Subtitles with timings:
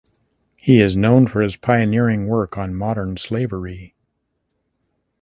[0.55, 3.93] He is known for his pioneering work on modern slavery.